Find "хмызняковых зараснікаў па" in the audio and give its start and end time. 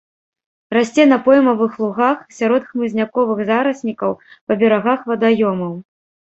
2.71-4.53